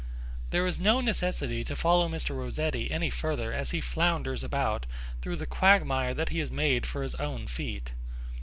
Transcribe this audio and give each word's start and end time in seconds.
There 0.49 0.65
is 0.65 0.79
no 0.79 0.99
necessity 0.99 1.63
to 1.63 1.75
follow 1.75 2.09
Mr. 2.09 2.35
Rossetti 2.35 2.89
any 2.89 3.11
further 3.11 3.53
as 3.53 3.69
he 3.69 3.81
flounders 3.81 4.43
about 4.43 4.87
through 5.21 5.35
the 5.35 5.45
quagmire 5.45 6.15
that 6.15 6.29
he 6.29 6.39
has 6.39 6.49
made 6.49 6.87
for 6.87 7.03
his 7.03 7.13
own 7.13 7.45
feet. 7.45 7.91